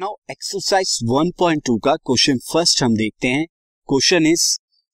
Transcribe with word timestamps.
Now 0.00 0.14
exercise 0.30 0.98
1.2 1.04 1.78
का 1.84 1.94
question 1.96 2.38
first 2.38 2.82
हम 2.82 2.94
देखते 2.96 3.28
हैं। 3.28 3.46
Question 3.88 4.26
is 4.26 4.42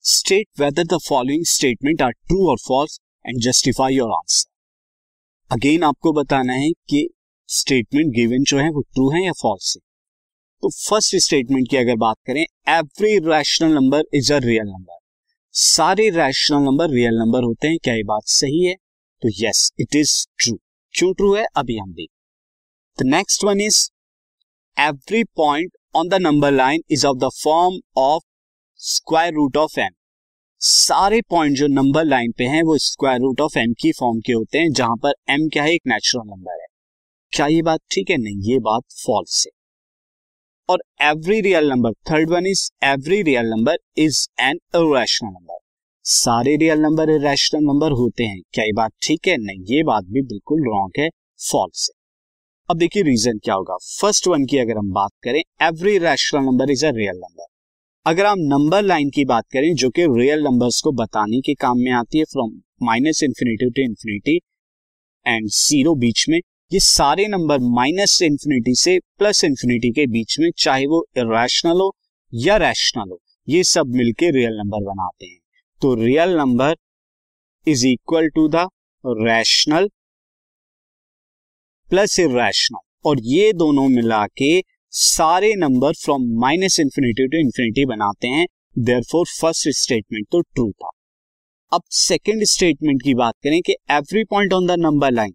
state 0.05 0.47
whether 0.61 0.85
the 0.85 0.99
following 1.09 1.45
statement 1.45 2.03
are 2.03 2.11
true 2.11 2.49
और 2.51 2.57
false 2.69 2.99
and 3.27 3.41
justify 3.41 3.95
your 3.95 4.11
answer 4.11 5.55
again 5.55 5.83
आपको 5.83 6.13
बताना 6.13 6.53
है 6.53 6.71
कि 6.71 7.09
स्टेटमेंट 7.49 8.13
गिवन 8.15 8.45
जो 8.45 8.59
है 8.59 8.71
वो 8.71 8.81
ट्रू 8.81 9.11
है 9.11 9.25
या 9.25 9.33
फॉल्स 9.33 9.77
है। 9.77 9.81
तो 10.63 10.71
फ़र्स्ट 10.71 11.17
स्टेटमेंट 11.17 11.71
की 11.71 11.77
अगर 11.77 11.97
बात 11.97 12.17
करें 12.27 12.45
every 12.69 13.19
rational 13.19 13.75
number 13.75 14.05
is 14.15 14.33
a 14.33 14.39
real 14.39 14.67
number 14.67 14.99
सारे 15.53 16.11
रैशनल 16.11 16.59
नंबर 16.59 16.91
रियल 16.91 17.15
नंबर 17.15 17.45
होते 17.45 17.69
हैं, 17.69 17.79
क्या 17.79 17.95
ये 17.95 18.05
बात 18.05 18.23
सही 18.27 18.65
है? 18.65 18.75
तो 19.23 19.29
यस 19.29 19.73
इट 19.81 19.97
इज़ 19.97 20.27
ट्रू 20.39 20.61
क्यों 20.95 21.15
ट्रू 21.15 21.35
है? 21.35 21.47
अभी 21.57 21.79
हम 21.79 21.93
देख। 21.93 22.09
The 22.99 23.07
next 23.07 23.45
one 23.45 23.61
is 23.61 23.91
every 24.79 25.25
point 25.25 25.73
on 25.97 26.09
the 26.09 26.15
number 26.15 26.53
line 26.53 26.83
is 26.91 27.07
of 27.07 27.17
the 27.19 27.29
form 27.45 27.79
of 27.97 28.23
square 28.75 29.33
root 29.35 29.57
of 29.57 29.81
M 29.81 29.91
सारे 30.61 31.21
पॉइंट 31.21 31.57
जो 31.57 31.67
नंबर 31.67 32.05
लाइन 32.05 32.33
पे 32.39 32.45
हैं, 32.45 32.63
वो 32.63 32.79
स्क्वायर 32.79 33.21
रूट 33.21 33.41
ऑफ़ 33.41 33.59
एम 33.59 33.73
की 33.73 33.93
फॉर्म 33.93 34.21
के 34.21 34.33
होते 34.33 34.59
हैं, 34.59 34.73
जहाँ 34.73 34.97
पर 34.97 35.15
एम 35.31 35.49
क्या 35.49 35.63
है, 35.63 35.73
एक 35.73 35.83
नेचुरल 35.87 36.29
नंबर 36.29 36.61
है। 36.61 36.67
क्या 37.33 37.47
ये 37.47 37.63
बात 37.63 37.81
ठीक 37.91 38.11
है? 38.11 38.17
नहीं, 38.17 38.53
ये 38.53 38.59
बात 38.59 38.83
फॉल्स 39.07 39.47
है। 39.47 39.51
और 40.69 40.79
every 41.03 41.41
real 41.41 41.69
number 41.69 41.93
third 41.93 42.31
one 42.31 42.47
is 42.47 42.71
every 42.85 43.23
real 43.23 43.47
number 43.47 43.77
is 43.99 44.29
an 44.41 44.59
irrational 44.75 45.29
number 45.29 45.59
सारे 46.05 46.57
रियल 46.57 46.79
नंबर 46.79 47.11
इरेशनल 47.11 47.65
नंबर 47.65 47.93
होते 47.93 48.25
हैं। 48.25 48.41
क्या 48.53 48.65
ये 48.65 48.73
बात 48.73 48.93
ठीक 49.03 49.29
है? 49.29 49.37
नहीं, 49.37 49.77
ये 49.77 49.83
बात 49.83 50.05
भी 50.05 50.23
बिल्कुल 50.23 50.61
रॉन्ग 50.61 51.01
है 51.01 51.09
फॉल्स 51.53 51.91
है। 51.91 51.96
अब 52.69 52.77
देखिए 52.79 53.03
रीजन 53.03 53.39
क्या 53.39 53.55
होगा। 53.55 53.77
फ़र्स्ट 54.01 54.27
वन 54.29 54.45
की 54.45 54.59
अगर 54.59 54.79
हम 54.79 54.91
बात 54.93 55.11
करें 55.25 55.39
every 55.63 55.97
rational 55.99 56.43
number 56.43 56.71
is 56.71 56.85
a 56.87 56.91
real 56.95 57.17
number 57.17 57.45
अगर 58.07 58.27
हम 58.27 58.39
नंबर 58.45 58.83
लाइन 58.83 59.11
की 59.11 59.25
बात 59.25 59.45
करें, 59.53 59.75
जो 59.75 59.91
कि 59.91 60.07
रियल 60.11 60.43
नंबर्स 60.45 60.81
को 60.81 60.93
बताने 60.95 61.41
के 61.41 61.55
काम 61.57 61.79
में 61.79 61.91
आती 61.93 62.19
है 62.19 62.25
from 62.25 62.51
minus 62.83 63.23
infinity 63.23 63.71
to 63.71 63.83
infinity 63.83 64.37
and 65.27 65.49
zero 65.49 65.95
बीच 65.97 66.25
में, 66.29 66.39
ये 66.73 66.81
सारे 66.81 67.27
नंबर 67.29 67.59
माइनस 67.75 68.21
इंफिनिटी 68.23 68.75
से 68.77 68.99
प्लस 69.19 69.45
इंफिनिटी 69.45 69.91
के 69.91 70.07
बीच 70.09 70.39
में, 70.41 70.51
चाहे 70.59 70.87
वो 70.87 71.05
इरेशनल 71.19 71.81
हो 71.81 71.93
या 72.33 72.57
रैशनल 72.59 73.11
हो, 73.11 73.21
ये 73.49 73.63
सब 73.65 73.95
मिलके 73.97 74.31
रियल 74.33 74.59
नंबर 74.59 74.85
बनाते 74.85 75.27
हैं। 75.27 75.39
तो 75.81 75.95
real 75.97 76.37
number 76.37 76.75
is 77.67 77.87
equal 77.89 78.29
to 78.31 78.49
the 78.49 78.69
rational 79.05 79.89
plus 81.91 82.19
irrational 82.21 83.09
और 83.09 83.21
ये 83.25 83.53
दोनों 83.53 83.87
मिला 83.89 84.25
के 84.39 84.49
सारे 84.93 85.53
number 85.57 85.93
from 85.95 86.23
minus 86.41 86.79
infinity 86.81 87.27
to 87.27 87.39
infinity 87.39 87.85
बनाते 87.87 88.29
हैं. 88.29 88.47
देयर 88.79 89.03
फोर 89.11 89.27
फ़र्स्ट 89.31 89.69
स्टेटमेंट 89.79 90.27
तो 90.33 90.41
ट्रू 90.41 90.71
था. 90.73 90.91
अब 91.73 91.83
सेकेंड 91.91 92.43
स्टेटमेंट 92.45 93.03
की 93.03 93.15
बात 93.15 93.35
करें 93.45 93.61
कि 93.67 93.77
every 93.91 94.25
point 94.31 94.53
on 94.53 94.67
the 94.67 94.79
number 94.79 95.13
line 95.13 95.35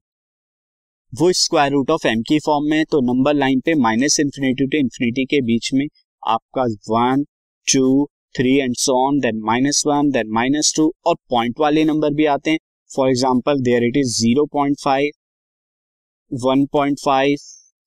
वो 1.14 1.32
स्क्वायर 1.34 1.72
रूट 1.72 1.92
ऑफ़ 1.92 2.08
एम 2.08 2.22
की 2.28 2.40
फॉर्म 2.46 2.70
में 2.70 2.84
तो 2.92 3.02
नंबर 3.14 3.34
लाइन 3.36 3.60
पे 3.66 3.76
माइनस 3.84 4.20
इंफिनिटी 4.20 4.68
टू 4.68 4.78
इंफिनिटी 4.78 5.26
के 5.26 5.42
बीच 5.46 5.74
में 5.74 5.86
आपका 6.24 6.66
one 6.90 7.24
two 7.68 8.06
three 8.36 8.56
and 8.58 8.76
so 8.80 8.98
on 9.08 9.20
then 9.20 9.42
minus 9.46 9.84
one 9.88 10.10
then 10.12 10.34
minus 10.34 10.74
two 10.76 10.92
और 11.06 11.16
पॉइंट 11.30 11.60
वाले 11.60 11.86
नंबर 11.86 12.14
भी 12.14 12.26
आते 12.36 12.52
हैं. 12.52 12.60
For 12.92 13.10
example 13.10 13.62
there 13.64 13.84
it 13.84 13.98
is 13.98 14.14
zero 14.20 14.46
point 14.54 14.78
five 14.84 15.12
1.5 16.32 17.42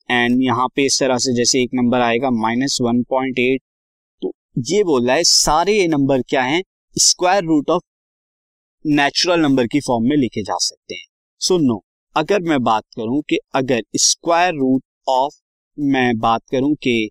and 0.08 0.42
यहाँ 0.42 0.66
पे 0.76 0.84
इस 0.86 0.98
तरह 1.00 1.18
से 1.18 1.34
जैसे 1.34 1.62
एक 1.62 1.70
नंबर 1.74 2.00
आएगा 2.00 2.30
माइनस 2.30 2.78
वन 2.82 3.02
पॉइंट 3.02 3.38
एट 3.38 3.60
तो 4.22 4.32
ये 4.68 4.82
बोल 4.84 5.06
रहा 5.06 5.16
है 5.16 5.22
सारे 5.24 5.72
ये 5.72 5.86
नंबर 5.88 6.22
क्या 6.22 6.42
हैं? 6.42 6.62
Square 6.96 7.44
root 7.44 7.70
of 7.70 7.82
natural 8.86 9.40
number 9.40 9.66
की 9.66 9.80
फॉर्म 9.80 10.08
में 10.08 10.16
लिखे 10.16 10.42
जा 10.42 10.56
सकते 10.58 10.94
हैं। 10.94 11.04
सो 11.40 11.54
so, 11.54 11.60
नो 11.60 11.74
no, 11.74 11.80
अगर 12.16 12.40
मैं 12.40 12.62
बात 12.62 12.84
करूँ 12.96 13.22
कि 13.22 13.38
अगर 13.54 13.82
स्क्वायर 13.96 14.54
रूट 14.54 14.82
ऑफ़ 15.08 15.34
मैं 15.78 16.18
बात 16.18 16.42
करूँ 16.52 16.74
कि 16.74 17.10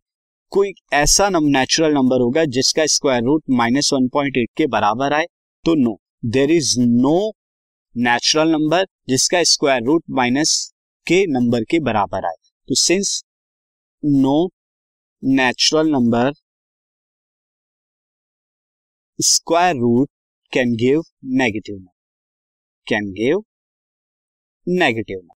कोई 0.51 0.73
ऐसा 0.93 1.29
नेचुरल 1.29 1.93
नंबर 1.93 2.21
होगा 2.21 2.45
जिसका 2.45 2.85
square 2.85 3.23
root 3.23 3.43
minus 3.49 3.89
one 3.93 4.07
point 4.07 4.37
eight 4.37 4.49
के 4.57 4.67
बराबर 4.67 5.13
आए 5.13 5.25
तो 5.65 5.75
no 5.75 5.97
there 6.25 6.51
is 6.51 6.79
no 6.79 7.31
natural 7.95 8.49
number 8.49 8.85
जिसका 9.09 9.43
स्क्वायर 9.43 9.83
रूट 9.83 10.03
माइनस 10.09 10.72
के 11.07 11.25
नंबर 11.29 11.63
के 11.63 11.79
बराबर 11.81 12.25
आए। 12.25 12.35
तो 12.69 12.75
since 12.77 13.21
no 14.03 14.35
natural 15.23 15.89
number 15.91 16.31
square 19.19 19.75
root 19.77 20.09
can 20.53 20.75
give 20.77 21.01
negative 21.35 21.75
number 21.75 21.91
can 22.87 23.11
give 23.13 23.43
negative 24.67 25.17
number 25.17 25.35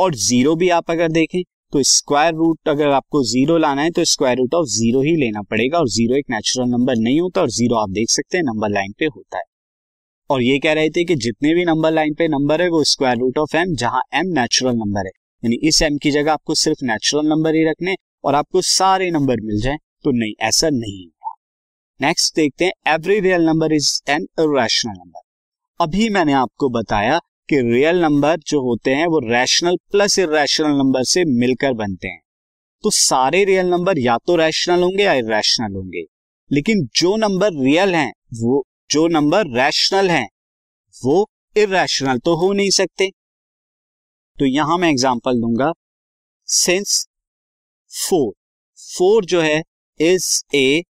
और 0.00 0.14
ज़ीरो 0.16 0.54
भी 0.56 0.68
आप 0.70 0.90
अगर 0.90 1.08
देखें 1.12 1.42
तो 1.72 1.82
स्क्वायर 1.84 2.34
रूट 2.34 2.68
अगर 2.68 2.88
आपको 2.90 3.22
ज़ीरो 3.24 3.56
लाना 3.58 3.82
है 3.82 3.90
तो 3.90 4.04
स्क्वायर 4.06 4.36
रूट 4.38 4.54
ऑफ़ 4.54 4.66
ज़ीरो 4.68 5.00
ही 5.02 5.14
लेना 5.16 5.42
पड़ेगा। 5.50 5.78
और 5.78 5.88
ज़ीरो 5.88 6.16
एक 6.16 6.24
नेचुरल 6.30 6.68
नंबर 6.68 6.96
नहीं 6.98 7.20
होता, 7.20 7.40
और 7.40 7.50
ज़ीरो 7.50 7.76
आप 7.76 7.90
देख 7.90 8.10
सकते 8.10 8.36
हैं 8.38 8.44
नंबर 8.44 8.70
लाइन 8.70 8.92
पे 8.98 9.06
होता 9.06 9.38
है। 9.38 9.44
और 10.30 10.42
ये 10.42 10.58
कह 10.58 10.72
रहे 10.72 10.90
थे 10.90 11.04
कि 11.04 11.14
जितने 11.14 11.54
भी 11.54 11.64
नंबर 11.64 11.92
लाइन 11.92 12.14
पे 12.14 12.28
नंबर 12.28 12.62
है, 12.62 12.68
वो 12.68 12.82
स्क्वायर 12.84 13.16
रूट 13.18 13.38
ऑफ़ 13.38 13.56
एम 13.56 13.74
जहाँ 13.74 14.02
एम 14.14 14.26
नेचुरल 14.26 14.74
नंबर 14.74 15.06
है। 15.06 15.12
यानी 15.42 15.56
इस 15.68 15.82
एम 15.82 15.96
की 15.98 16.10
जगह 16.10 16.32
आपको 16.32 16.54
सिर्फ़ 16.54 16.84
नेचुरल 16.84 17.26
नंबर 17.26 17.54
ही 17.54 17.64
रखने 17.64 17.94
और 18.24 18.34
आपको 18.34 18.62
सारे 18.62 19.10
नंबर 19.10 19.40
मिल 19.40 19.60
जाए 19.60 19.76
तो 20.04 20.10
नहीं, 20.10 20.34
ऐसा 20.40 20.68
नहीं 20.70 21.04
होगा 21.06 21.34
नेक्स्ट 22.00 22.36
देखते 22.36 22.64
हैं 22.64 22.94
every 22.94 23.20
real 23.20 23.42
number 23.42 23.72
is 23.72 24.00
an 24.10 24.22
irrational 24.40 24.92
number 24.92 25.20
अभी 25.80 26.08
मैंने 26.08 26.32
आपको 26.32 26.68
बताया 26.68 27.18
कि 27.18 27.60
रियल 27.60 27.96
नंबर 27.96 28.36
जो 28.46 28.60
होते 28.60 28.90
हैं, 28.90 29.06
वो 29.06 29.18
रैशनल 29.18 29.76
प्लस 29.90 30.18
इरेशनल 30.18 30.78
नंबर 30.78 31.04
से 31.04 31.24
मिलकर 31.24 31.72
बनते 31.72 32.08
हैं। 32.08 32.20
तो 32.82 32.90
सारे 32.90 33.44
रियल 33.44 33.66
नंबर 33.66 33.98
या 33.98 34.16
तो 34.26 34.36
रैशनल 34.36 34.82
होंगे 34.82 35.02
या 35.02 35.12
इरेशनल 35.12 35.76
होंगे। 35.76 36.04
लेकिन 36.52 36.88
जो 36.96 37.16
नंबर 37.16 37.52
रियल 37.52 37.94
हैं, 37.94 38.12
वो 38.34 38.66
जो 38.90 39.06
नंबर 39.08 39.46
रैशनल 39.56 40.10
हैं, 40.10 40.28
वो 40.94 41.26
इरेशनल 41.56 42.18
तो 42.18 42.34
हो 42.36 42.52
नहीं 42.52 42.70
सकते। 42.70 43.08
तो 44.36 44.46
यहाँ 44.46 44.78
मैं 44.78 44.88
एग्जांपल 44.90 45.40
दूँगा। 45.40 45.72
सिंस 46.48 47.06
फोर 47.90 48.32
फोर 48.78 49.24
जो 49.24 49.40
है 49.40 49.62
is 50.00 50.28
a 50.54 50.82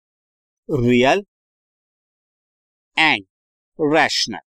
real 0.69 1.23
and 2.97 3.25
rational 3.79 4.41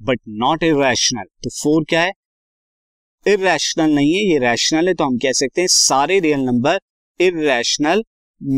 but 0.00 0.20
not 0.28 0.62
irrational 0.62 1.24
तो 1.44 1.50
फोर 1.52 1.84
क्या 1.88 2.02
है? 2.02 2.12
इरेशनल 3.26 3.94
नहीं 3.94 4.14
है, 4.14 4.22
ये 4.22 4.38
रैशनल 4.38 4.88
है 4.88 4.94
तो 4.94 5.04
हम 5.04 5.18
कह 5.18 5.32
सकते 5.32 5.60
हैं 5.60 5.68
सारे 5.70 6.18
रियल 6.20 6.40
नंबर 6.40 6.78
इरेशनल 7.20 8.02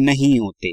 नहीं 0.07 0.39
होते। 0.41 0.73